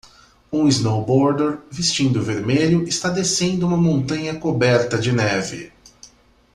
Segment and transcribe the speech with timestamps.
[0.51, 5.71] um snowboarder vestindo vermelho está descendo uma montanha coberta de neve.